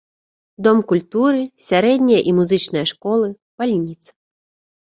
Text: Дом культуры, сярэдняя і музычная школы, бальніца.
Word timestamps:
Дом 0.67 0.79
культуры, 0.91 1.41
сярэдняя 1.67 2.21
і 2.31 2.35
музычная 2.39 2.85
школы, 2.93 3.27
бальніца. 3.61 4.09